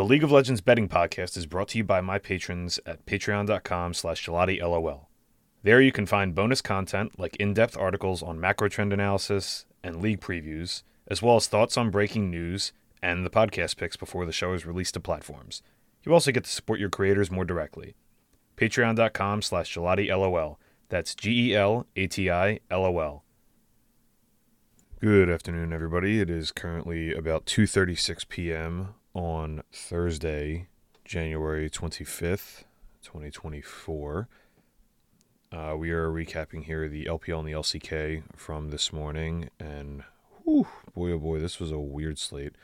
[0.00, 3.92] The League of Legends betting podcast is brought to you by my patrons at patreon.com
[3.92, 5.10] slash Lol.
[5.62, 10.22] There you can find bonus content like in-depth articles on macro trend analysis and league
[10.22, 14.54] previews, as well as thoughts on breaking news and the podcast picks before the show
[14.54, 15.60] is released to platforms.
[16.02, 17.94] You also get to support your creators more directly.
[18.56, 20.58] Patreon.com slash LOL.
[20.88, 23.24] That's G E L A T I L O L.
[24.98, 26.20] Good afternoon, everybody.
[26.20, 28.94] It is currently about 2:36 p.m.
[29.14, 30.68] on Thursday,
[31.04, 32.64] January 25th,
[33.02, 34.28] 2024.
[35.52, 40.04] Uh, we are recapping here the LPL and the LCK from this morning, and
[40.44, 42.54] whew, boy, oh boy, this was a weird slate.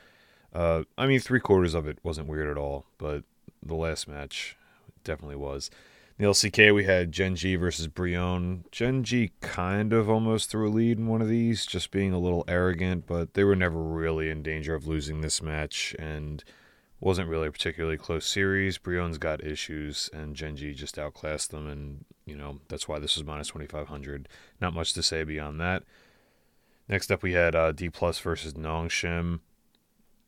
[0.52, 3.24] Uh, I mean, three quarters of it wasn't weird at all, but
[3.62, 4.56] the last match
[5.02, 5.70] definitely was.
[6.18, 8.64] In the LCK, we had Gen G versus Brion.
[8.72, 12.18] Gen G kind of almost threw a lead in one of these, just being a
[12.18, 16.42] little arrogant, but they were never really in danger of losing this match, and
[17.00, 18.78] wasn't really a particularly close series.
[18.78, 23.16] Brion's got issues, and Gen G just outclassed them, and you know that's why this
[23.16, 24.26] was minus twenty five hundred.
[24.58, 25.82] Not much to say beyond that.
[26.88, 29.40] Next up, we had uh, D plus versus Nongshim.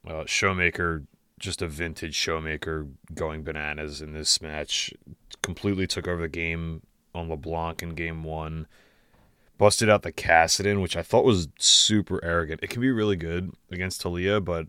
[0.07, 1.07] Uh, Showmaker,
[1.39, 4.93] just a vintage Showmaker going bananas in this match.
[5.43, 6.83] Completely took over the game
[7.15, 8.67] on LeBlanc in game one.
[9.57, 12.61] Busted out the Kassadin, which I thought was super arrogant.
[12.63, 14.69] It can be really good against Taliyah, but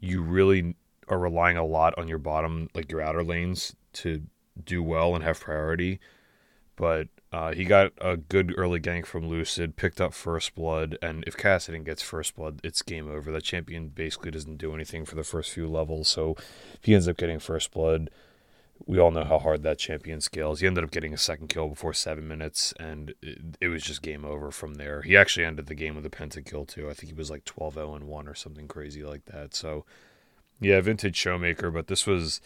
[0.00, 0.74] you really
[1.08, 4.22] are relying a lot on your bottom, like your outer lanes, to
[4.64, 6.00] do well and have priority.
[6.76, 11.24] But uh, he got a good early gank from Lucid, picked up First Blood, and
[11.26, 13.32] if Kassadin gets First Blood, it's game over.
[13.32, 16.36] The champion basically doesn't do anything for the first few levels, so
[16.74, 18.10] if he ends up getting First Blood,
[18.84, 20.60] we all know how hard that champion scales.
[20.60, 24.02] He ended up getting a second kill before seven minutes, and it, it was just
[24.02, 25.02] game over from there.
[25.02, 26.90] He actually ended the game with a pentakill, too.
[26.90, 29.54] I think he was like 12 0 1 or something crazy like that.
[29.54, 29.86] So,
[30.60, 32.40] yeah, vintage showmaker, but this was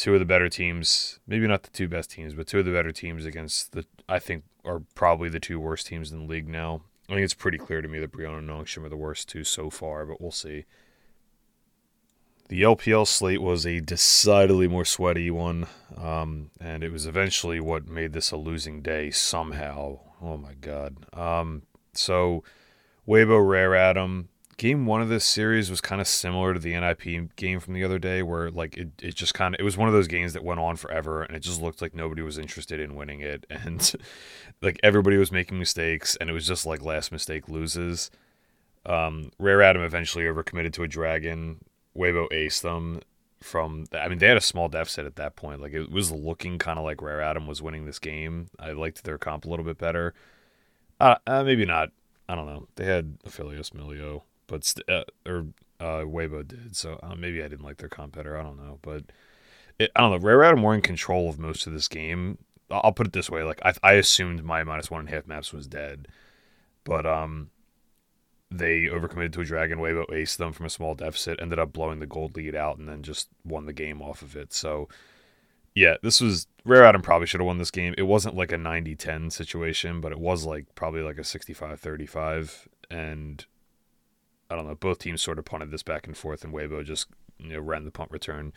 [0.00, 2.72] two of the better teams, maybe not the two best teams, but two of the
[2.72, 6.48] better teams against the I think are probably the two worst teams in the league
[6.48, 6.82] now.
[7.08, 9.44] I think it's pretty clear to me that Brion and Nongshim are the worst two
[9.44, 10.64] so far, but we'll see.
[12.48, 15.66] The LPL slate was a decidedly more sweaty one,
[15.96, 20.00] um, and it was eventually what made this a losing day somehow.
[20.22, 20.96] Oh my god.
[21.12, 21.62] Um,
[21.92, 22.42] so,
[23.06, 27.34] Weibo Rare Atom, game one of this series was kind of similar to the NIP
[27.34, 29.88] game from the other day, where like it, it just kind of it was one
[29.88, 32.78] of those games that went on forever, and it just looked like nobody was interested
[32.78, 33.94] in winning it, and
[34.60, 38.10] like everybody was making mistakes, and it was just like last mistake loses.
[38.84, 41.64] Um, Rare Atom eventually overcommitted to a dragon.
[41.96, 43.00] Weibo aced them
[43.42, 43.86] from.
[43.94, 45.62] I mean, they had a small deficit at that point.
[45.62, 48.50] Like it was looking kind of like Rare Atom was winning this game.
[48.58, 50.12] I liked their comp a little bit better.
[51.00, 51.92] Uh, uh maybe not.
[52.28, 52.68] I don't know.
[52.76, 55.46] They had Aphelios Milio but st- uh, or
[55.78, 56.76] uh, Weibo did.
[56.76, 58.36] So uh, maybe I didn't like their comp better.
[58.36, 59.04] I don't know, but
[59.78, 60.18] it, I don't know.
[60.18, 62.36] Rare Atom more in control of most of this game.
[62.70, 65.26] I'll put it this way: like I, I assumed my minus one and a half
[65.26, 66.08] maps was dead,
[66.84, 67.50] but um,
[68.50, 69.78] they overcommitted to a dragon.
[69.78, 72.88] Weibo aced them from a small deficit, ended up blowing the gold lead out, and
[72.88, 74.52] then just won the game off of it.
[74.52, 74.88] So.
[75.72, 77.94] Yeah, this was Rare Atom probably should have won this game.
[77.96, 83.46] It wasn't like a 90-10 situation, but it was like probably like a 65-35 and
[84.50, 84.74] I don't know.
[84.74, 87.84] Both teams sort of punted this back and forth, and Weibo just you know ran
[87.84, 88.52] the punt return.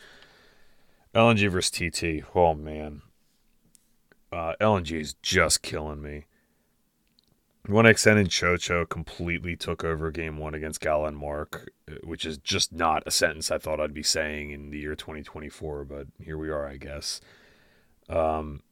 [1.14, 2.24] LNG versus TT.
[2.34, 3.02] Oh man,
[4.32, 6.26] uh, LNG is just killing me.
[7.68, 12.36] 1xn and Chocho completely took over game one against Gala and Mark, uh, which is
[12.36, 16.36] just not a sentence I thought I'd be saying in the year 2024, but here
[16.36, 17.22] we are, I guess.
[18.10, 18.62] Um,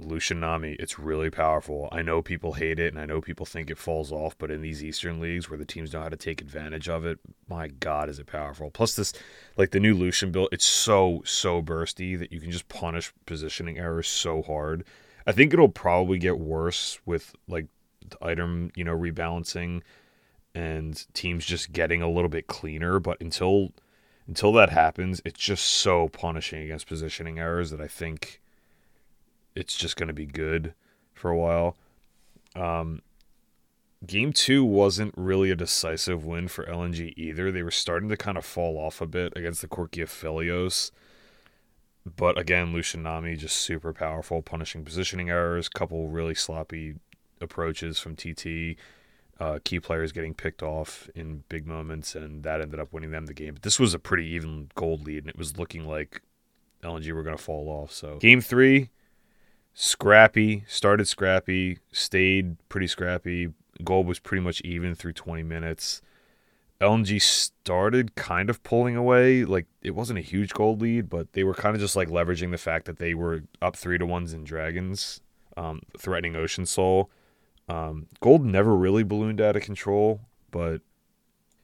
[0.00, 1.88] Lucian Nami, it's really powerful.
[1.90, 4.62] I know people hate it and I know people think it falls off, but in
[4.62, 8.08] these Eastern leagues where the teams know how to take advantage of it, my God,
[8.08, 8.70] is it powerful.
[8.70, 9.12] Plus, this,
[9.56, 13.78] like the new Lucian build, it's so, so bursty that you can just punish positioning
[13.78, 14.84] errors so hard.
[15.26, 17.66] I think it'll probably get worse with like
[18.22, 19.82] item, you know, rebalancing
[20.54, 23.72] and teams just getting a little bit cleaner, but until
[24.28, 28.42] until that happens, it's just so punishing against positioning errors that I think
[29.58, 30.72] it's just going to be good
[31.12, 31.76] for a while.
[32.54, 33.02] Um,
[34.06, 37.50] game two wasn't really a decisive win for LNG either.
[37.50, 40.92] They were starting to kind of fall off a bit against the Corki Aphelios.
[42.16, 46.94] But again, Lucianami just super powerful, punishing positioning errors, couple really sloppy
[47.40, 48.78] approaches from TT.
[49.40, 53.26] Uh, key players getting picked off in big moments, and that ended up winning them
[53.26, 53.54] the game.
[53.54, 56.22] But this was a pretty even gold lead, and it was looking like
[56.82, 57.92] LNG were going to fall off.
[57.92, 58.88] So, game three,
[59.80, 63.54] scrappy, started scrappy, stayed pretty scrappy.
[63.84, 66.02] Gold was pretty much even through 20 minutes.
[66.80, 69.44] LNG started kind of pulling away.
[69.44, 72.50] Like it wasn't a huge gold lead, but they were kind of just like leveraging
[72.50, 75.20] the fact that they were up three to ones in dragons,
[75.56, 77.08] um, threatening Ocean Soul.
[77.68, 80.80] Um, gold never really ballooned out of control, but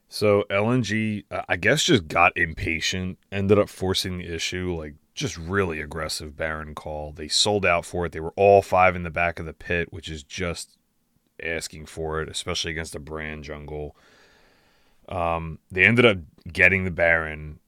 [0.07, 5.79] so LNG, I guess, just got impatient, ended up forcing the issue, like just really
[5.79, 7.13] aggressive Baron call.
[7.13, 8.11] They sold out for it.
[8.11, 10.77] They were all five in the back of the pit, which is just
[11.41, 13.95] asking for it, especially against a brand jungle.
[15.07, 16.17] Um, they ended up
[16.51, 17.59] getting the Baron.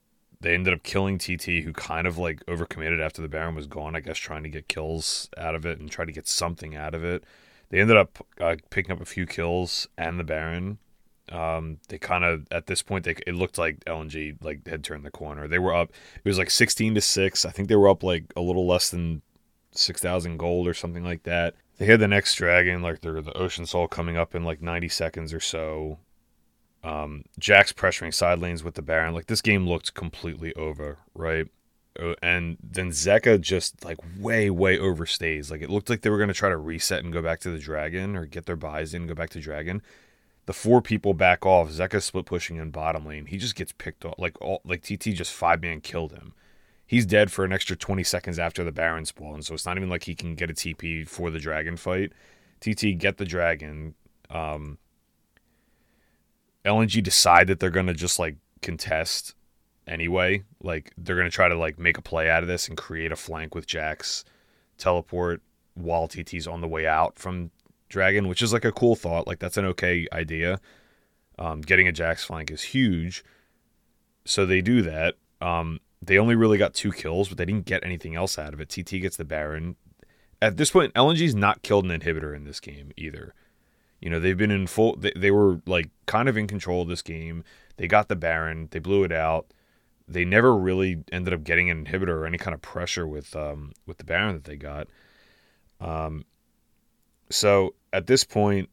[0.42, 3.96] They ended up killing TT, who kind of like overcommitted after the Baron was gone.
[3.96, 6.94] I guess trying to get kills out of it and try to get something out
[6.94, 7.24] of it.
[7.70, 10.80] They ended up uh, picking up a few kills and the Baron.
[11.32, 15.06] Um, they kind of at this point they it looked like LNG like had turned
[15.06, 15.48] the corner.
[15.48, 15.92] They were up.
[16.24, 17.46] It was like sixteen to six.
[17.46, 19.22] I think they were up like a little less than
[19.72, 21.56] six thousand gold or something like that.
[21.78, 24.90] They had the next dragon, like they're the Ocean Soul coming up in like ninety
[24.90, 26.00] seconds or so.
[26.84, 29.14] Um, Jack's pressuring side lanes with the Baron.
[29.14, 31.48] Like this game looked completely over, right?
[32.00, 35.52] Uh, and then Zika just like way, way overstays.
[35.52, 37.60] Like it looked like they were to try to reset and go back to the
[37.60, 39.82] Dragon or get their buys in, go back to Dragon
[40.48, 41.70] the four people back off.
[41.70, 43.26] Zika split pushing in bottom lane.
[43.26, 44.16] He just gets picked off.
[44.18, 46.34] Like all like TT just five man killed him.
[46.88, 49.90] He's dead for an extra 20 seconds after the Baron spawn, so it's not even
[49.90, 52.14] like he can get a TP for the dragon fight.
[52.62, 53.94] TT get the dragon.
[54.30, 54.78] Um,
[56.64, 59.36] LNG decide that they're gonna just like contest
[59.86, 60.44] anyway.
[60.64, 63.18] Like they're gonna try to like make a play out of this and create a
[63.18, 64.24] flank with Jax
[64.78, 65.42] teleport
[65.74, 67.52] while TT's on the way out from
[67.90, 69.28] dragon, which is like a cool thought.
[69.28, 70.60] Like that's an okay idea.
[71.40, 73.24] Um, getting a Jax flank is huge,
[74.26, 75.16] so they do that.
[75.40, 78.62] Um, they only really got two kills, but they didn't get anything else out of
[78.62, 78.70] it.
[78.70, 79.76] TT gets the Baron.
[80.42, 83.34] At this point, LNG's not killed an inhibitor in this game either.
[84.00, 84.96] You know, they've been in full.
[84.96, 87.44] They, they were like kind of in control of this game.
[87.78, 88.68] They got the Baron.
[88.72, 89.48] They blew it out.
[90.08, 93.74] They never really ended up getting an inhibitor or any kind of pressure with um,
[93.86, 94.88] with the Baron that they got.
[95.82, 96.26] Um,
[97.30, 98.70] so at this point,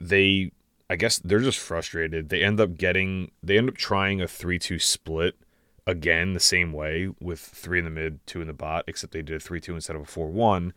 [0.00, 0.52] they,
[0.90, 2.28] I guess they're just frustrated.
[2.28, 5.36] They end up getting, they end up trying a 3 2 split
[5.86, 9.22] again the same way with three in the mid, two in the bot, except they
[9.22, 10.72] did a 3 2 instead of a 4 1.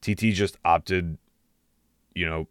[0.00, 1.18] TT just opted,
[2.14, 2.48] you know,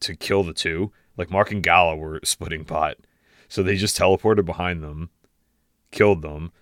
[0.00, 0.92] to kill the two.
[1.16, 2.96] Like Mark and Gala were splitting bot.
[3.48, 5.10] So they just teleported behind them,
[5.90, 6.52] killed them.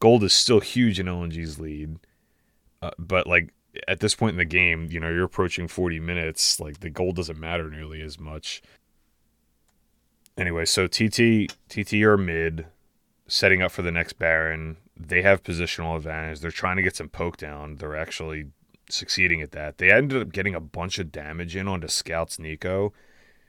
[0.00, 1.98] Gold is still huge in LNG's lead.
[2.82, 3.52] Uh, but like
[3.88, 7.12] at this point in the game, you know, you're approaching 40 minutes, like the goal
[7.12, 8.62] doesn't matter nearly as much.
[10.36, 12.66] Anyway, so TT TT are mid,
[13.26, 14.76] setting up for the next Baron.
[14.96, 16.40] They have positional advantage.
[16.40, 17.76] They're trying to get some poke down.
[17.76, 18.46] They're actually
[18.88, 19.78] succeeding at that.
[19.78, 22.92] They ended up getting a bunch of damage in onto Scout's Neeko,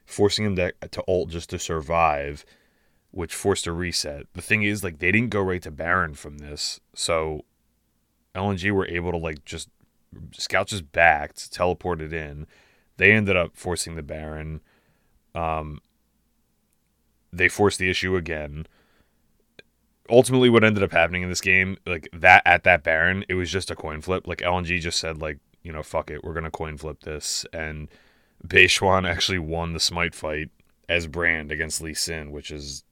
[0.06, 2.46] forcing him to, to ult just to survive,
[3.12, 4.26] which forced a reset.
[4.34, 7.46] The thing is, like, they didn't go right to Baron from this, so
[8.38, 9.70] LNG were able to like just
[10.32, 12.48] Scout just backed, teleported in.
[12.98, 14.62] They ended up forcing the Baron.
[15.36, 15.80] Um,
[17.32, 18.68] they forced the issue again.
[20.10, 23.52] Ultimately, what ended up happening in this game, like that at that Baron, it was
[23.52, 24.26] just a coin flip.
[24.26, 27.90] Like LNG just said, like you know, fuck it, we're gonna coin flip this, and
[28.46, 30.50] Beishang actually won the Smite fight
[30.88, 32.84] as Brand against Lee Sin, which is,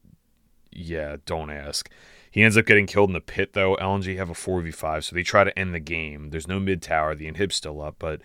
[0.70, 1.90] yeah, don't ask.
[2.36, 3.76] He ends up getting killed in the pit, though.
[3.76, 6.28] LNG have a 4v5, so they try to end the game.
[6.28, 7.14] There's no mid tower.
[7.14, 8.20] The inhib's still up, but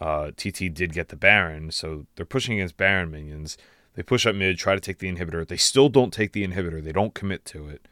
[0.00, 3.58] uh, TT did get the Baron, so they're pushing against Baron minions.
[3.94, 5.46] They push up mid, try to take the inhibitor.
[5.46, 6.82] They still don't take the inhibitor.
[6.82, 7.86] They don't commit to it.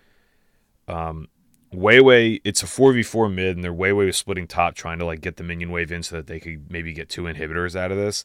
[0.89, 1.29] Um,
[1.75, 5.37] Weiwei, it's a 4v4 mid, and they're Weiwei was splitting top, trying to like get
[5.37, 8.25] the minion wave in so that they could maybe get two inhibitors out of this.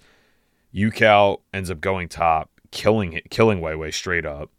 [0.73, 4.51] Ucal ends up going top, killing it, killing Weiwei straight up.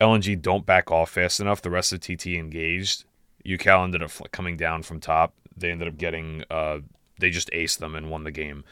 [0.00, 1.62] LNG don't back off fast enough.
[1.62, 3.04] The rest of TT engaged.
[3.44, 5.34] UCal ended up coming down from top.
[5.56, 6.80] They ended up getting, uh,
[7.18, 8.64] they just aced them and won the game.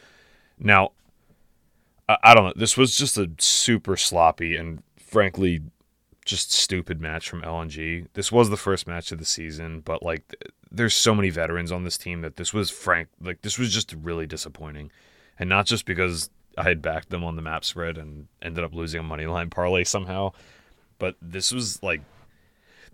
[0.58, 0.92] Now,
[2.08, 2.52] I, I don't know.
[2.56, 5.62] This was just a super sloppy and frankly
[6.24, 8.06] just stupid match from LNG.
[8.14, 10.34] This was the first match of the season, but like
[10.70, 13.94] there's so many veterans on this team that this was frank like this was just
[13.94, 14.90] really disappointing.
[15.38, 18.74] And not just because I had backed them on the map spread and ended up
[18.74, 20.32] losing a money line parlay somehow
[20.98, 22.02] but this was like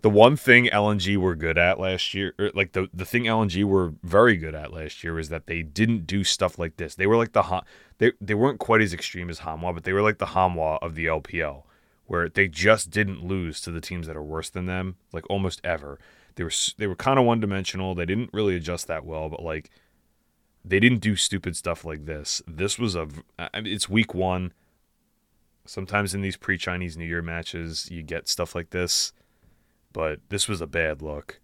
[0.01, 3.63] the one thing LNG were good at last year, or like the the thing LNG
[3.63, 6.95] were very good at last year was that they didn't do stuff like this.
[6.95, 7.63] They were like the ha-
[7.97, 10.95] they they weren't quite as extreme as Hanwha, but they were like the Hanwha of
[10.95, 11.63] the LPL,
[12.05, 15.59] where they just didn't lose to the teams that are worse than them, like almost
[15.63, 15.97] ever.
[16.35, 17.95] They were they were kind of one dimensional.
[17.95, 19.71] They didn't really adjust that well, but like
[20.63, 22.43] they didn't do stupid stuff like this.
[22.47, 23.07] This was a
[23.39, 24.53] I mean, it's week one
[25.65, 29.13] Sometimes in these pre Chinese New Year matches, you get stuff like this,
[29.93, 31.39] but this was a bad look.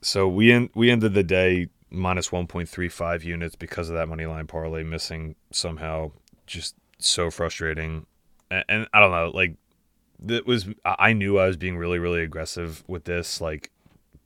[0.00, 4.46] So we en- we ended the day minus 1.35 units because of that money line
[4.46, 6.12] parlay missing somehow.
[6.46, 8.06] Just so frustrating.
[8.50, 9.56] And, and I don't know, like
[10.20, 13.70] that was I knew I was being really really aggressive with this, like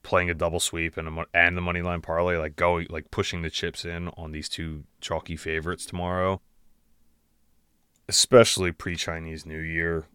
[0.03, 3.43] playing a double sweep and a, and the money line parlay, like going like pushing
[3.43, 6.41] the chips in on these two chalky favorites tomorrow,
[8.09, 10.07] especially pre Chinese New Year.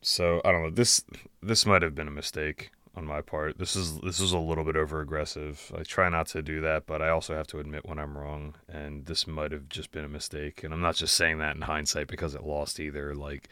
[0.00, 1.04] So I don't know this
[1.42, 3.58] this might have been a mistake on my part.
[3.58, 5.72] This is this is a little bit over aggressive.
[5.76, 8.54] I try not to do that, but I also have to admit when I'm wrong,
[8.68, 10.62] and this might have just been a mistake.
[10.64, 13.14] And I'm not just saying that in hindsight because it lost either.
[13.14, 13.48] Like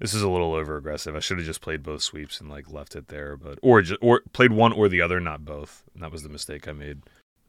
[0.00, 1.14] this is a little over aggressive.
[1.14, 4.00] I should have just played both sweeps and like left it there, but or just,
[4.02, 5.84] or played one or the other, not both.
[5.94, 7.02] And that was the mistake I made.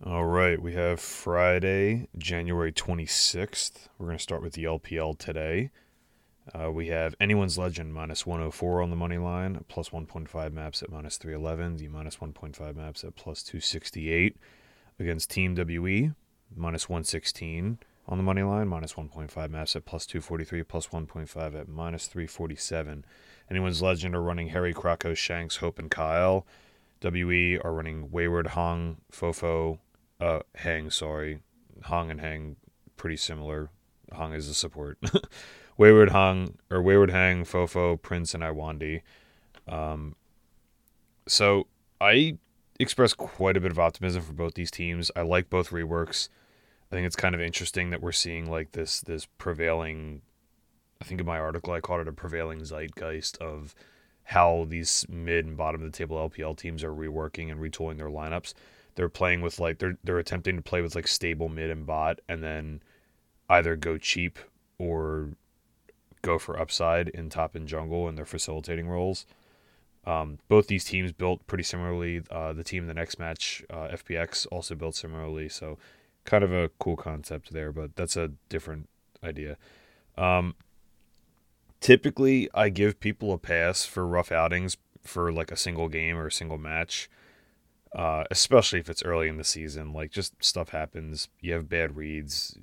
[0.04, 3.88] All right, we have Friday, January 26th.
[3.98, 5.72] We're going to start with the LPL today.
[6.54, 10.92] Uh, we have Anyone's Legend minus 104 on the money line, plus 1.5 maps at
[10.92, 14.36] minus 311, the minus 1.5 maps at plus 268
[15.00, 16.12] against Team WE,
[16.54, 21.70] minus 116 on the money line, minus 1.5 maps at plus 243, plus 1.5 at
[21.70, 23.06] minus 347.
[23.50, 26.44] Anyone's Legend are running Harry, Croco, Shanks, Hope, and Kael.
[27.02, 29.80] WE are running Wayward, Hong, Fofo,
[30.20, 31.40] uh, Hang, sorry.
[31.84, 32.56] Hong and Hang,
[32.98, 33.70] pretty similar.
[34.14, 34.98] Hong is the support.
[35.78, 39.02] Wayward Hong, or Wayward Hang, Fofo, Prince, and Iwandy.
[39.68, 40.16] Um,
[41.28, 41.68] so
[42.00, 42.38] I
[42.80, 45.12] express quite a bit of optimism for both these teams.
[45.16, 46.30] I like both reworks.
[46.92, 50.22] I think it's kind of interesting that we're seeing like this this prevailing.
[51.02, 53.76] I think in my article I called it a prevailing zeitgeist of
[54.24, 58.10] how these mid and bottom of the table LPL teams are reworking and retooling their
[58.10, 58.54] lineups.
[58.96, 62.20] They're playing with like they're they're attempting to play with like stable mid and bot,
[62.28, 62.82] and then
[63.50, 64.40] either go cheap
[64.78, 65.30] or
[66.22, 69.26] go for upside in top and jungle in their facilitating roles.
[70.06, 72.22] Um, both these teams built pretty similarly.
[72.30, 75.50] Uh, the team in the next match, uh, FPX, also built similarly.
[75.50, 75.78] So,
[76.26, 78.88] kind of a cool concept there, but that's a different
[79.24, 79.58] idea.
[80.18, 80.56] Um,
[81.82, 86.28] typically, I give people a pass for rough outings for like a single game or
[86.28, 87.10] a single match,
[87.96, 89.94] uh, especially if it's early in the season.
[89.94, 91.30] Like, just stuff happens.
[91.40, 92.58] You have bad reads.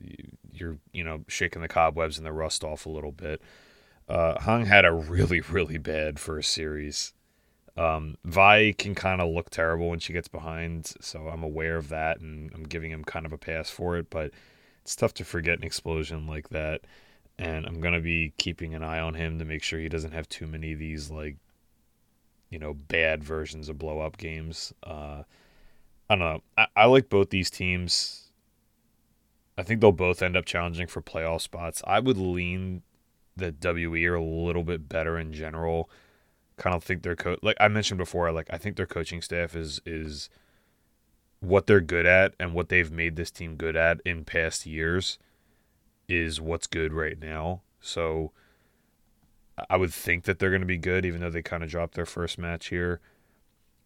[0.52, 3.40] You're, you know, shaking the cobwebs and the rust off a little bit.
[4.08, 7.14] Uh, Hung had a really, really bad first series.
[7.74, 11.88] Um, Vi can kind of look terrible when she gets behind, so I'm aware of
[11.88, 14.10] that, and I'm giving him kind of a pass for it.
[14.10, 14.32] But
[14.82, 16.82] it's tough to forget an explosion like that,
[17.38, 20.28] and I'm gonna be keeping an eye on him to make sure he doesn't have
[20.28, 21.36] too many of these like,
[22.52, 24.72] you know, bad versions of blow up games.
[24.84, 25.24] Uh,
[26.08, 26.42] I don't know.
[26.56, 28.30] I, I like both these teams.
[29.58, 31.82] I think they'll both end up challenging for playoff spots.
[31.86, 32.82] I would lean
[33.36, 35.90] that WE are a little bit better in general
[36.58, 39.56] kind of think their coach like I mentioned before like I think their coaching staff
[39.56, 40.28] is is
[41.40, 45.18] what they're good at and what they've made this team good at in past years
[46.08, 47.62] is what's good right now.
[47.80, 48.30] So
[49.68, 51.94] I would think that they're going to be good even though they kind of dropped
[51.94, 53.00] their first match here.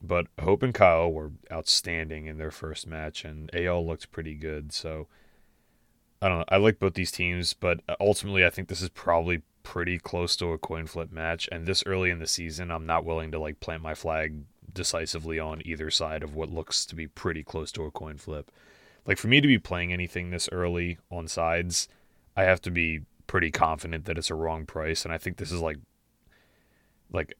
[0.02, 4.72] But Hope and Kael were outstanding in their first match and AL looked pretty good.
[4.72, 5.08] So
[6.20, 6.44] I don't know.
[6.48, 10.52] I like both these teams, but ultimately I think this is probably pretty close to
[10.52, 11.48] a coin flip match.
[11.50, 14.42] And this early in the season, I'm not willing to like plant my flag
[14.72, 18.50] decisively on either side of what looks to be pretty close to a coin flip.
[19.06, 21.88] Like for me to be playing anything this early on sides,
[22.36, 23.00] I have to be
[23.36, 25.04] pretty confident that it's a wrong price.
[25.04, 25.78] And I think this is like,
[27.12, 27.34] like,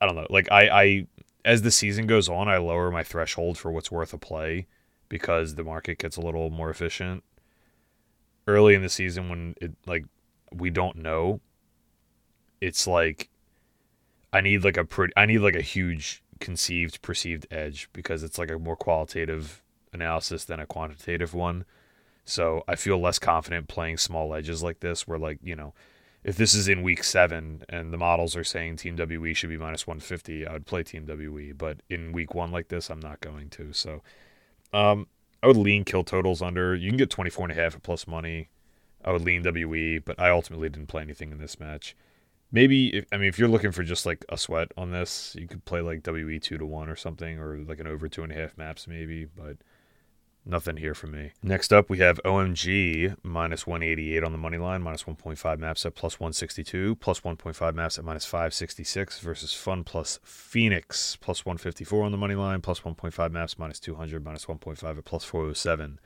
[0.00, 0.26] I don't know.
[0.28, 1.06] Like I, I,
[1.44, 4.66] as the season goes on, I lower my threshold for what's worth a play
[5.08, 7.22] because the market gets a little more efficient.
[8.48, 10.04] Early in the season, when it like
[10.52, 11.40] we don't know
[12.60, 13.28] it's like
[14.32, 18.38] I need like a pretty I need like a huge conceived perceived edge because it's
[18.38, 19.62] like a more qualitative
[19.92, 21.64] analysis than a quantitative one.
[22.26, 25.72] So I feel less confident playing small edges like this where like, you know,
[26.22, 29.56] if this is in week 7 and the models are saying team WE should be
[29.56, 33.20] minus 150, I would play team WE, but in week 1 like this I'm not
[33.20, 33.72] going to.
[33.72, 34.02] So
[34.74, 35.06] um
[35.42, 36.74] I would lean kill totals under.
[36.74, 38.50] You can get 24 and a half at plus money.
[39.04, 41.96] I would lean WE, but I ultimately didn't play anything in this match
[42.52, 45.46] maybe if, I mean if you're looking for just like a sweat on this, you
[45.46, 48.32] could play like WE two to one or something, or like an over two and
[48.32, 49.56] a half maps maybe, but
[50.46, 51.32] nothing here for me.
[51.42, 55.94] Next up, we have OMG minus 188 on the money line, minus 1.5 maps at
[55.94, 62.12] plus 162, plus 1.5 maps at minus 566 versus Fun plus Phoenix plus 154 on
[62.12, 65.98] the money line, plus 1.5 maps minus 200, minus 1.5 at plus 407.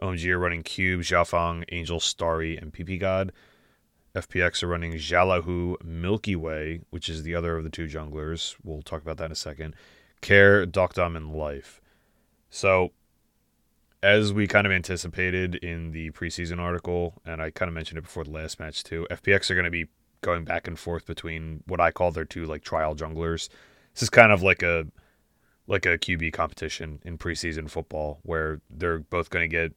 [0.00, 3.32] OMG are running Cube, Xiaofang, Angel, Starry, and PP God.
[4.14, 8.56] FPX are running Xiaolahu Milky Way, which is the other of the two junglers.
[8.62, 9.74] We'll talk about that in a second.
[10.20, 11.80] Care, Deokdam, and Life.
[12.50, 12.92] So,
[14.02, 18.02] as we kind of anticipated in the preseason article, and I kind of mentioned it
[18.02, 19.86] before the last match too, FPX are going to be
[20.22, 23.48] going back and forth between what I call their two like trial junglers.
[23.94, 24.86] This is kind of like a
[25.68, 29.72] like a QB competition in preseason football where they're both going to get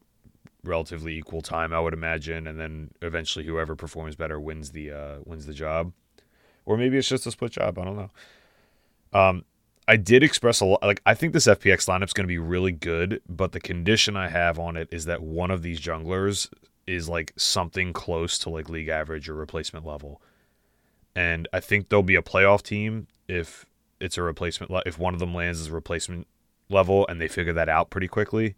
[0.63, 5.15] relatively equal time, I would imagine, and then eventually whoever performs better wins the uh,
[5.25, 5.93] wins the job,
[6.65, 7.77] or maybe it's just a split job.
[7.77, 8.09] I don't know.
[9.13, 9.45] Um,
[9.87, 10.81] I did express a lot.
[10.81, 14.17] Like I think this FPX lineup is going to be really good, but the condition
[14.17, 16.49] I have on it is that one of these junglers
[16.87, 20.21] is like something close to like league average or replacement level,
[21.15, 23.65] and I think there'll be a playoff team if
[23.99, 24.71] it's a replacement.
[24.71, 26.27] Le- if one of them lands as a replacement
[26.69, 28.55] level and they figure that out pretty quickly,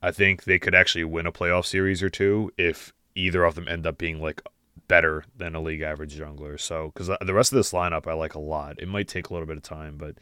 [0.00, 3.68] I think they could actually win a playoff series or two if either of them
[3.68, 4.40] end up being like
[4.88, 6.58] better than a league average jungler.
[6.60, 8.76] So, because the rest of this lineup I like a lot.
[8.78, 10.16] It might take a little bit of time, but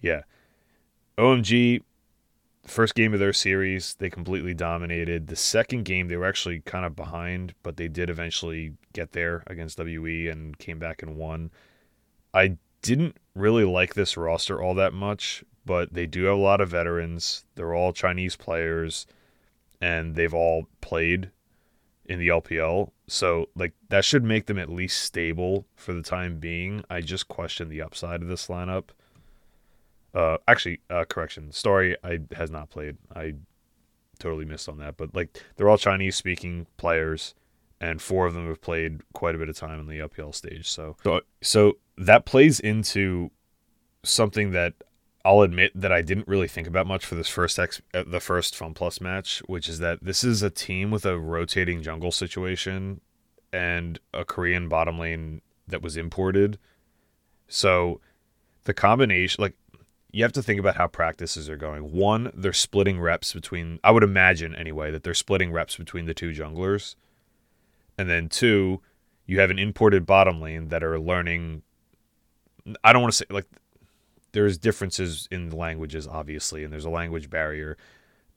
[0.00, 0.22] yeah.
[1.16, 1.82] OMG,
[2.66, 5.26] first game of their series, they completely dominated.
[5.26, 9.42] The second game, they were actually kind of behind, but they did eventually get there
[9.46, 11.50] against WE and came back and won.
[12.32, 16.60] I didn't really like this roster all that much, but they do have a lot
[16.60, 17.44] of veterans.
[17.54, 19.06] They're all Chinese players,
[19.80, 21.30] and they've all played
[22.08, 22.90] in the LPL.
[23.06, 26.84] So, like, that should make them at least stable for the time being.
[26.90, 28.84] I just question the upside of this lineup.
[30.14, 31.52] Uh, actually, uh, correction.
[31.52, 32.96] Story I has not played.
[33.14, 33.34] I
[34.18, 34.96] totally missed on that.
[34.96, 37.34] But like, they're all Chinese speaking players,
[37.80, 40.68] and four of them have played quite a bit of time in the LPL stage.
[40.68, 43.30] So, so, so that plays into
[44.02, 44.74] something that
[45.24, 48.20] I'll admit that I didn't really think about much for this first ex- uh, the
[48.20, 52.12] first Fun Plus match, which is that this is a team with a rotating jungle
[52.12, 53.00] situation
[53.52, 56.58] and a Korean bottom lane that was imported.
[57.48, 58.00] So
[58.64, 59.54] the combination, like
[60.10, 61.92] you have to think about how practices are going.
[61.92, 63.80] One, they're splitting reps between.
[63.84, 66.94] I would imagine anyway that they're splitting reps between the two junglers,
[67.98, 68.80] and then two,
[69.26, 71.62] you have an imported bottom lane that are learning.
[72.84, 73.46] I don't want to say like
[74.32, 77.76] there's differences in the languages, obviously, and there's a language barrier,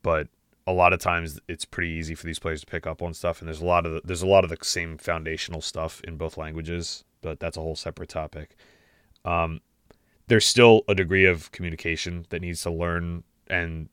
[0.02, 0.28] but
[0.66, 3.40] a lot of times it's pretty easy for these players to pick up on stuff,
[3.40, 6.16] and there's a lot of the, there's a lot of the same foundational stuff in
[6.16, 8.56] both languages, but that's a whole separate topic.
[9.24, 9.60] Um,
[10.28, 13.88] there's still a degree of communication that needs to learn and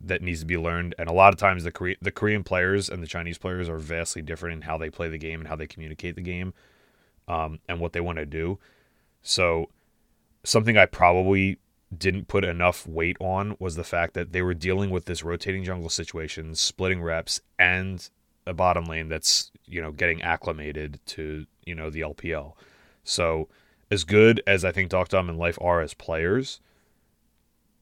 [0.00, 2.90] that needs to be learned, and a lot of times the Kore- the Korean players
[2.90, 5.56] and the Chinese players are vastly different in how they play the game and how
[5.56, 6.52] they communicate the game,
[7.28, 8.58] um, and what they want to do.
[9.22, 9.70] So
[10.44, 11.58] something I probably
[11.96, 15.64] didn't put enough weight on was the fact that they were dealing with this rotating
[15.64, 18.08] jungle situation, splitting reps, and
[18.46, 22.54] a bottom lane that's you know getting acclimated to you know the LPL.
[23.02, 23.48] So
[23.90, 26.60] as good as I think Deokdam and Life are as players,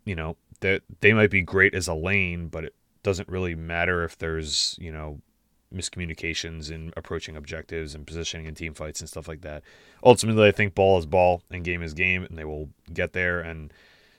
[0.05, 3.55] you know that they, they might be great as a lane, but it doesn't really
[3.55, 5.21] matter if there's you know
[5.73, 9.63] miscommunications in approaching objectives and positioning in team fights and stuff like that.
[10.05, 13.41] Ultimately, I think ball is ball and game is game, and they will get there
[13.41, 13.73] and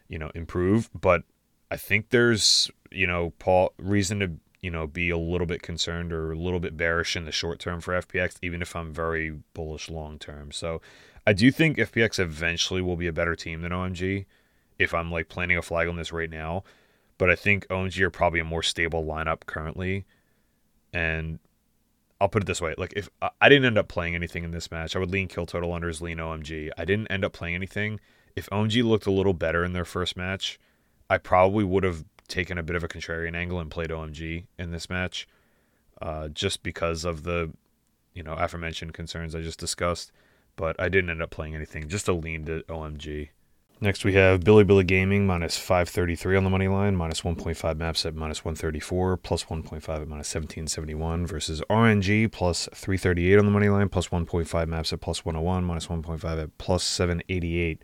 [0.08, 0.90] you know improve.
[1.00, 1.24] But
[1.72, 6.12] I think there's you know Paul reason to you know be a little bit concerned
[6.12, 9.40] or a little bit bearish in the short term for FPX, even if I'm very
[9.54, 10.52] bullish long term.
[10.52, 10.82] So
[11.26, 14.26] I do think FPX eventually will be a better team than OMG.
[14.80, 16.64] If I'm like planting a flag on this right now,
[17.18, 20.06] but I think OMG are probably a more stable lineup currently
[20.94, 21.40] and
[22.22, 24.72] I'll put it this way: like if I didn't end up playing anything in this
[24.72, 26.70] match, I would lean kill total unders, lean OMG.
[26.78, 28.00] I didn't end up playing anything.
[28.36, 30.60] If OMG looked a little better in their first match,
[31.10, 34.72] I probably would have taken a bit of a contrarian angle and played OMG in
[34.72, 35.28] this match,
[36.02, 37.52] uh, just because of the,
[38.14, 40.12] you know, aforementioned concerns I just discussed.
[40.56, 43.30] But I didn't end up playing anything, just to lean to OMG.
[43.84, 48.16] Next, we have Bilibili Gaming minus 533 on the money line, minus 1.5 maps at
[48.16, 53.90] minus 134, plus 1.5 at minus 1771 versus RNG plus 338 on the money line,
[53.90, 57.82] plus 1.5 maps at plus 101, minus 1.5 at plus 788.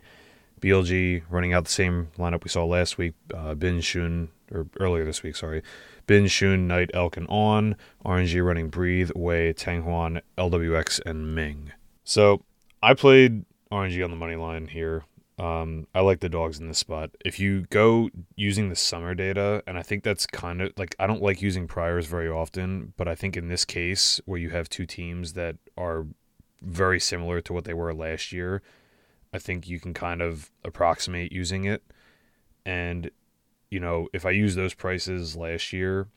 [0.62, 3.12] BLG running out the same lineup we saw last week.
[3.34, 5.62] Uh, Bin Xun, or earlier this week, sorry.
[6.06, 7.76] Bin Xun, Knight, Elk, and On.
[8.06, 11.72] RNG running Breathe, Wei, Tangyuan, LWX, and Ming.
[12.04, 12.42] So
[12.82, 15.04] I played RNG on the money line here.
[15.40, 17.12] Um, I like the dogs in this spot.
[17.24, 21.06] If you go using the summer data, and I think that's kind of like I
[21.06, 24.68] don't like using priors very often, but I think in this case where you have
[24.68, 26.06] two teams that are
[26.60, 28.60] very similar to what they were last year,
[29.32, 31.82] I think you can kind of approximate using it.
[32.66, 33.10] And
[33.70, 36.08] you know, if I use those prices last year,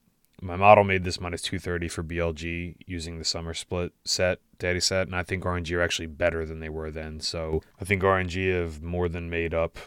[0.41, 5.07] my model made this minus 230 for BLG using the summer split set, daddy set,
[5.07, 7.19] and I think RNG are actually better than they were then.
[7.19, 9.77] So I think RNG have more than made up.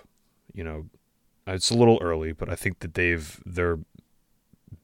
[0.54, 0.86] You know,
[1.46, 3.78] it's a little early, but I think that they've they're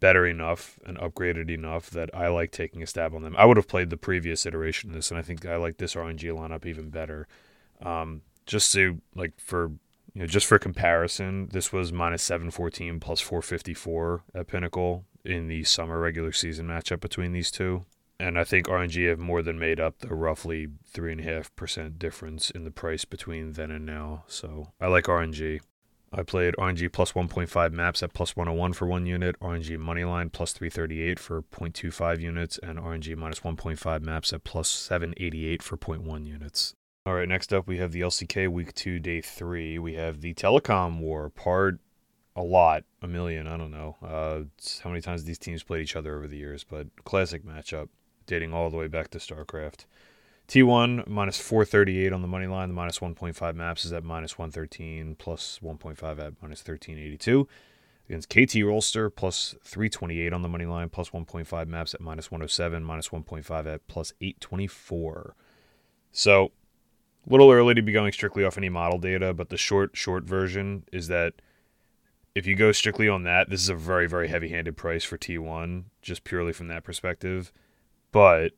[0.00, 3.36] better enough and upgraded enough that I like taking a stab on them.
[3.36, 5.94] I would have played the previous iteration of this, and I think I like this
[5.94, 7.26] RNG lineup even better.
[7.80, 9.72] Um, just to like for
[10.12, 14.48] you know just for comparison, this was minus seven fourteen plus four fifty four at
[14.48, 17.84] Pinnacle in the summer regular season matchup between these two.
[18.18, 21.54] And I think RNG have more than made up the roughly three and a half
[21.56, 24.24] percent difference in the price between then and now.
[24.28, 25.60] So I like RNG.
[26.12, 30.52] I played RNG plus 1.5 maps at plus 101 for one unit, RNG Moneyline plus
[30.52, 36.74] 338 for 0.25 units, and RNG minus 1.5 maps at plus 788 for 0.1 units.
[37.06, 39.78] All right, next up we have the LCK Week 2, Day 3.
[39.78, 41.80] We have the Telecom War, part
[42.34, 43.96] a lot, a million, I don't know.
[44.02, 44.42] Uh,
[44.82, 47.88] how many times these teams played each other over the years, but classic matchup,
[48.26, 49.84] dating all the way back to StarCraft.
[50.48, 52.68] T1 minus 438 on the money line.
[52.68, 57.48] The minus 1.5 maps is at minus 113, plus 1.5 at minus 1382.
[58.08, 62.82] Against KT Rolster, plus 328 on the money line, plus 1.5 maps at minus 107,
[62.82, 65.36] minus 1.5 at plus 824.
[66.10, 66.52] So,
[67.26, 70.24] a little early to be going strictly off any model data, but the short, short
[70.24, 71.34] version is that
[72.34, 75.18] if you go strictly on that, this is a very, very heavy handed price for
[75.18, 77.52] T1, just purely from that perspective.
[78.10, 78.52] But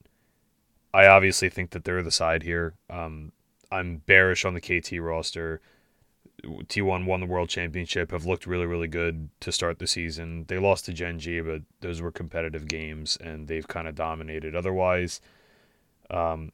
[0.93, 2.75] I obviously think that they're the side here.
[2.89, 3.33] Um,
[3.73, 5.61] I'm bearish on the KT roster.
[6.45, 10.45] T1 won the world championship, have looked really, really good to start the season.
[10.47, 14.55] They lost to Gen G, but those were competitive games and they've kind of dominated.
[14.55, 15.21] Otherwise,
[16.11, 16.53] um,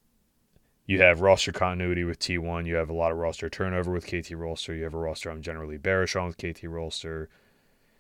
[0.90, 2.66] you have roster continuity with T1.
[2.66, 4.76] You have a lot of roster turnover with KT Rolster.
[4.76, 7.29] You have a roster I'm generally bearish on with KT Rolster.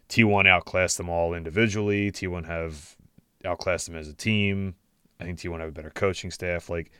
[0.08, 2.10] T1 outclassed them all individually.
[2.10, 2.96] T1 have
[3.44, 4.74] outclassed them as a team.
[5.20, 6.68] I think T1 have a better coaching staff.
[6.68, 6.90] Like,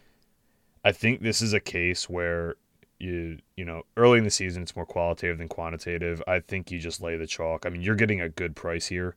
[0.84, 2.54] I think this is a case where
[3.00, 6.22] you you know early in the season it's more qualitative than quantitative.
[6.28, 7.66] I think you just lay the chalk.
[7.66, 9.16] I mean, you're getting a good price here,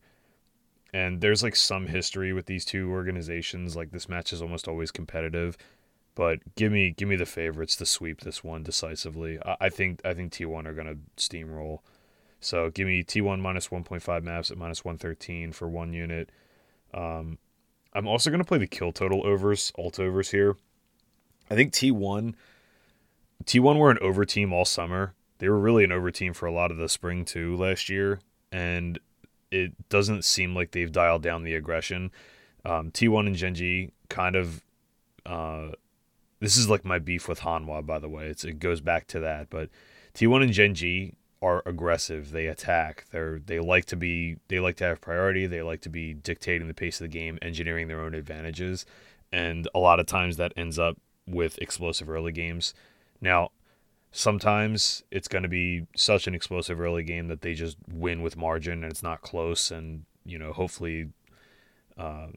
[0.91, 3.75] and there's like some history with these two organizations.
[3.75, 5.55] Like this match is almost always competitive,
[6.15, 9.39] but give me give me the favorites to sweep this one decisively.
[9.45, 11.79] I, I think I think T1 are gonna steamroll.
[12.39, 16.29] So give me T1 minus 1.5 maps at minus 113 for one unit.
[16.93, 17.37] Um,
[17.93, 20.57] I'm also going to play the kill total overs, alt overs here.
[21.49, 22.35] I think T1
[23.45, 25.13] T1 were an over team all summer.
[25.39, 28.19] They were really an over team for a lot of the spring too last year,
[28.51, 28.99] and
[29.51, 32.11] it doesn't seem like they've dialed down the aggression.
[32.65, 34.63] Um, T1 and Gen G kind of.
[35.25, 35.71] Uh,
[36.43, 38.27] this is like my beef with Hanwha, by the way.
[38.27, 39.69] It's, it goes back to that, but
[40.13, 42.31] T1 and Gen G are aggressive.
[42.31, 43.05] They attack.
[43.11, 45.47] They're they like to be they like to have priority.
[45.47, 48.85] They like to be dictating the pace of the game, engineering their own advantages,
[49.31, 52.73] and a lot of times that ends up with explosive early games.
[53.21, 53.51] Now,
[54.11, 58.35] sometimes it's going to be such an explosive early game that they just win with
[58.35, 61.07] margin and it's not close and you know hopefully
[61.97, 62.27] uh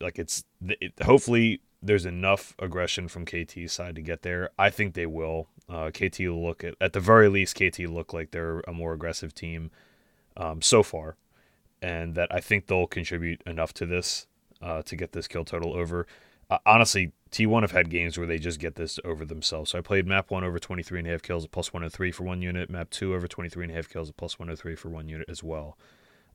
[0.00, 4.50] like it's it, hopefully there's enough aggression from KT's side to get there.
[4.58, 5.48] I think they will.
[5.68, 9.34] Uh, KT look at at the very least, KT look like they're a more aggressive
[9.34, 9.70] team
[10.36, 11.16] um, so far,
[11.80, 14.26] and that I think they'll contribute enough to this
[14.62, 16.06] uh, to get this kill total over.
[16.50, 19.70] Uh, honestly, T1 have had games where they just get this over themselves.
[19.70, 22.42] So I played map 1 over 23 and a half kills plus 103 for one
[22.42, 25.42] unit, map 2 over 23 and a half kills plus 103 for one unit as
[25.42, 25.78] well.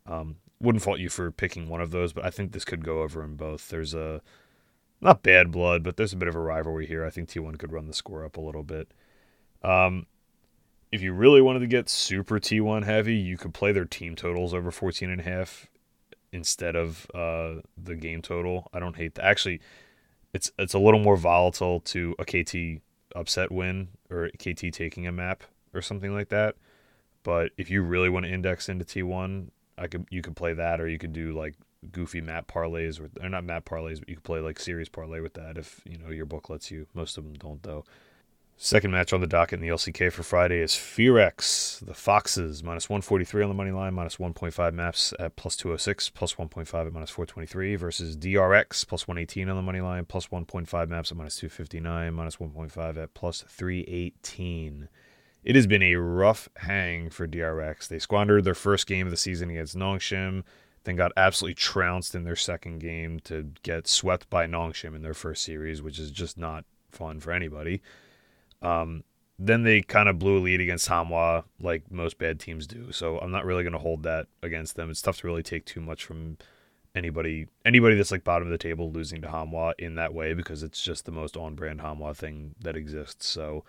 [0.07, 3.01] Um, wouldn't fault you for picking one of those, but I think this could go
[3.01, 3.69] over in both.
[3.69, 4.21] There's a
[5.01, 7.05] not bad blood, but there's a bit of a rivalry here.
[7.05, 8.91] I think T1 could run the score up a little bit.
[9.63, 10.05] Um,
[10.91, 14.53] if you really wanted to get super T1 heavy, you could play their team totals
[14.53, 15.67] over 14 and a half
[16.31, 18.69] instead of uh, the game total.
[18.73, 19.25] I don't hate that.
[19.25, 19.62] Actually,
[20.33, 22.81] it's it's a little more volatile to a KT
[23.15, 26.55] upset win or KT taking a map or something like that.
[27.23, 30.81] But if you really want to index into T1, I could you could play that
[30.81, 31.55] or you could do like
[31.92, 35.20] goofy map parlays or, or not map parlays, but you can play like series parlay
[35.20, 36.88] with that if you know your book lets you.
[36.94, 37.84] Most of them don't though.
[38.62, 42.89] Second match on the docket in the LCK for Friday is FearX, the Foxes, minus
[42.89, 47.10] 143 on the money line, minus 1.5 maps at plus 206, plus 1.5 at minus
[47.10, 52.13] 423, versus DRX, plus 118 on the money line, plus 1.5 maps at minus 259,
[52.13, 54.89] minus 1.5 at plus 318.
[55.46, 57.88] It has been a rough hang for DRX.
[57.88, 60.44] They squandered their first game of the season against Nongshim,
[60.84, 65.13] then got absolutely trounced in their second game to get swept by Nongshim in their
[65.13, 67.82] first series, which is just not fun for anybody.
[68.62, 69.04] Um,
[69.38, 72.92] then they kind of blew a lead against Hanwha, like most bad teams do.
[72.92, 74.89] So I'm not really going to hold that against them.
[74.89, 76.38] It's tough to really take too much from
[76.96, 80.63] anybody anybody that's like bottom of the table losing to Hanwha in that way because
[80.63, 83.28] it's just the most on brand Hanwha thing that exists.
[83.28, 83.63] So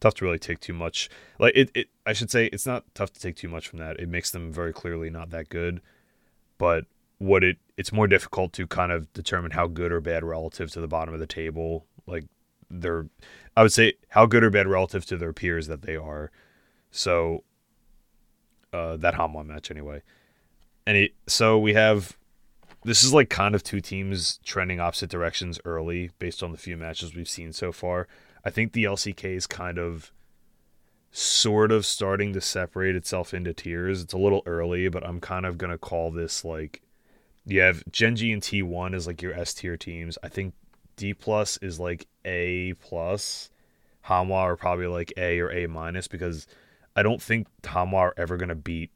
[0.00, 1.10] tough to really take too much.
[1.38, 4.00] Like it, it I should say it's not tough to take too much from that.
[4.00, 5.80] It makes them very clearly not that good.
[6.58, 6.84] But
[7.18, 10.80] what it it's more difficult to kind of determine how good or bad relative to
[10.80, 11.86] the bottom of the table.
[12.06, 12.24] Like
[12.70, 13.06] they're
[13.56, 16.30] I would say how good or bad relative to their peers that they are.
[16.90, 17.44] So
[18.72, 20.02] uh, that Hanwha match anyway.
[20.86, 22.16] And it, so we have
[22.84, 26.76] this is like kind of two teams trending opposite directions early based on the few
[26.76, 28.08] matches we've seen so far.
[28.44, 30.12] I think the LCK is kind of
[31.12, 34.02] sort of starting to separate itself into tiers.
[34.02, 36.82] It's a little early, but I'm kind of to call this like
[37.44, 40.16] you have Gen G and T1 is like your S tier teams.
[40.22, 40.54] I think
[40.96, 43.50] D plus is like A plus.
[44.06, 46.46] Hanwha are probably like A or A minus because
[46.96, 48.90] I don't think Hanwha are ever to beat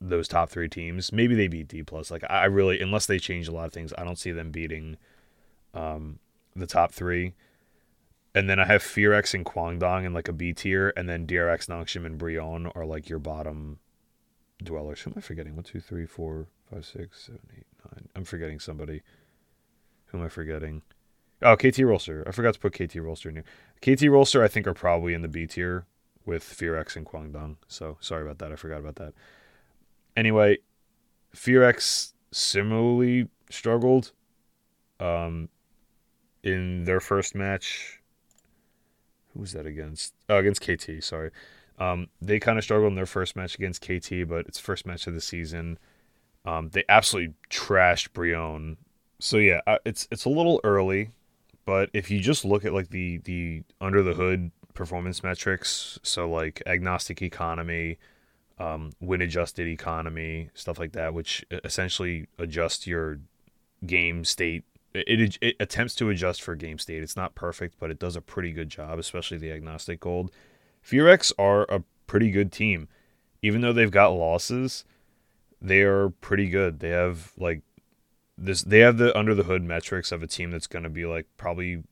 [0.00, 1.12] those top three teams.
[1.12, 2.10] Maybe they beat D plus.
[2.10, 4.96] Like I really, unless they change a lot of things, I don't see them beating
[5.72, 6.18] um,
[6.56, 7.34] the top three.
[8.34, 11.66] And then I have FearX and Kwangdong in like a B tier, and then DRX,
[11.66, 13.80] Nongshim, and Brion are like your bottom
[14.62, 15.00] dwellers.
[15.00, 15.56] Who am I forgetting?
[15.56, 18.08] One, two, three, four, five, six, seven, eight, nine.
[18.14, 19.02] I'm forgetting somebody.
[20.06, 20.82] Who am I forgetting?
[21.42, 22.26] Oh, KT Rolster.
[22.28, 23.44] I forgot to put KT Rolster in here.
[23.80, 25.86] KT Rolster, I think, are probably in the B tier
[26.26, 27.56] with FearX and Kwangdong.
[27.66, 28.52] So sorry about that.
[28.52, 29.14] I forgot about that.
[30.16, 30.58] Anyway,
[31.34, 34.12] FearX similarly struggled
[34.98, 35.48] um,
[36.42, 37.99] in their first match.
[39.34, 40.14] Who was that against?
[40.28, 41.02] Oh, against KT.
[41.02, 41.30] Sorry.
[41.78, 45.06] Um, they kind of struggled in their first match against KT, but it's first match
[45.06, 45.78] of the season.
[46.44, 48.76] Um, they absolutely trashed Brion.
[49.18, 51.10] So yeah, it's it's a little early,
[51.64, 56.30] but if you just look at like the the under the hood performance metrics, so
[56.30, 57.98] like agnostic economy,
[58.58, 63.20] um, win adjusted economy, stuff like that, which essentially adjust your
[63.86, 64.64] game state.
[64.92, 67.02] It, it, it, attempts to adjust for game state.
[67.02, 70.30] It's not perfect, but it does a pretty good job, especially the agnostic gold.
[70.84, 72.88] FearX are a pretty good team.
[73.42, 74.84] Even though they've got losses,
[75.62, 76.80] they are pretty good.
[76.80, 77.62] They have like
[78.36, 81.06] this they have the under the hood metrics of a team that's going to be
[81.06, 81.82] like probably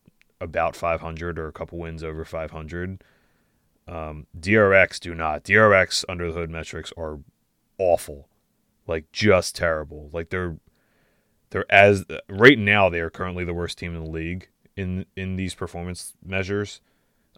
[0.41, 3.03] about 500 or a couple wins over 500
[3.89, 5.45] um, DRX do not.
[5.45, 7.21] DRX under the hood metrics are
[7.79, 8.29] awful,
[8.87, 10.11] like just terrible.
[10.13, 10.59] Like they're
[11.51, 15.37] they're as right now they are currently the worst team in the league in in
[15.37, 16.81] these performance measures.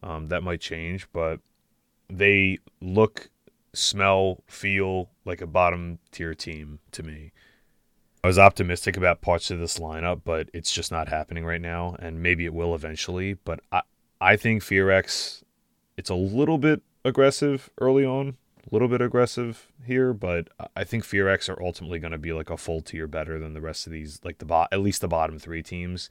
[0.02, 1.40] Um, that might change, but
[2.08, 3.28] they look,
[3.74, 7.32] smell, feel like a bottom tier team to me.
[8.24, 11.96] I was optimistic about parts of this lineup, but it's just not happening right now,
[11.98, 13.34] and maybe it will eventually.
[13.34, 13.82] But I
[14.20, 15.42] I think FearX
[15.96, 18.36] it's a little bit aggressive early on,
[18.70, 22.56] little bit aggressive here, but I think FearX are ultimately going to be like a
[22.56, 25.38] full tier better than the rest of these, like the bot, at least the bottom
[25.38, 26.08] three teams.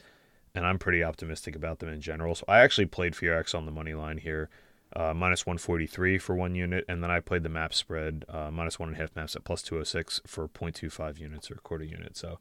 [0.54, 2.36] And I'm pretty optimistic about them in general.
[2.36, 4.50] So I actually played FearX on the money line here,
[4.95, 8.80] uh, minus 143 for one unit, and then I played the map spread, uh, minus
[8.80, 12.17] one and a half maps at plus 206 for 0.25 units or quarter unit.
[12.17, 12.39] So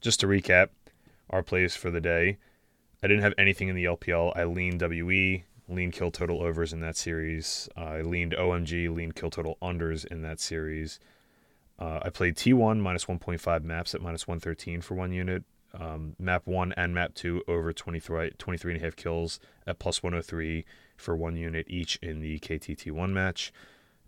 [0.00, 0.68] just to recap
[1.28, 2.38] our plays for the day,
[3.02, 4.32] I didn't have anything in the LPL.
[4.36, 7.68] I leaned WE, lean kill total overs in that series.
[7.76, 10.98] Uh, I leaned OMG, lean kill total unders in that series.
[11.78, 15.44] Uh, I played T1 minus 1.5 maps at minus 113 for one unit.
[15.72, 20.02] Um, map 1 and map 2 over 23, 23 and a half kills at plus
[20.02, 20.64] 103
[20.96, 23.52] for one unit each in the KTT1 match.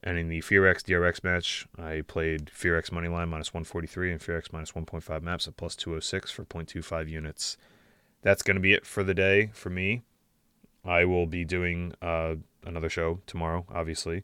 [0.02, 4.72] And in the FearX DRX match, I played FearX Moneyline minus 143 and FearX minus
[4.72, 7.56] 1.5 maps at plus 206 for 0.25 units.
[8.22, 10.04] That's going to be it for the day for me.
[10.86, 14.22] I will be doing uh, another show tomorrow, obviously.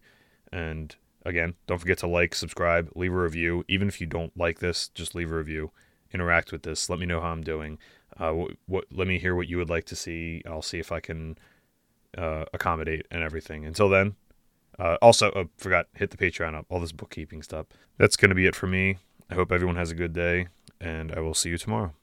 [0.52, 0.94] And
[1.26, 3.64] again, don't forget to like, subscribe, leave a review.
[3.68, 5.72] Even if you don't like this, just leave a review.
[6.12, 6.88] Interact with this.
[6.88, 7.78] Let me know how I'm doing.
[8.18, 10.42] Uh, what, what let me hear what you would like to see.
[10.46, 11.38] I'll see if I can
[12.16, 13.64] uh, accommodate and everything.
[13.64, 14.14] Until then,
[14.78, 16.66] uh, also uh, forgot hit the Patreon up.
[16.68, 17.66] All this bookkeeping stuff.
[17.96, 18.98] That's gonna be it for me.
[19.30, 20.48] I hope everyone has a good day,
[20.78, 21.94] and I will see you tomorrow.